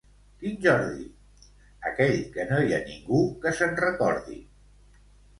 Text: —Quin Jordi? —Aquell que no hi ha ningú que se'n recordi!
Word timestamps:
—Quin 0.43 0.53
Jordi? 0.61 1.03
—Aquell 1.89 2.15
que 2.37 2.45
no 2.51 2.61
hi 2.67 2.73
ha 2.77 2.79
ningú 2.87 3.19
que 3.43 3.53
se'n 3.59 3.77
recordi! 3.81 4.39